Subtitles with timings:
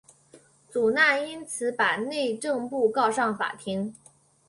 [0.67, 3.93] 祖纳因此把内政部告上法庭。